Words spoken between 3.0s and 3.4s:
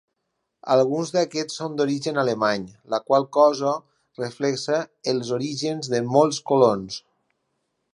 qual